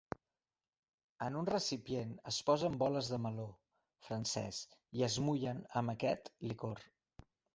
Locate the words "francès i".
4.07-5.05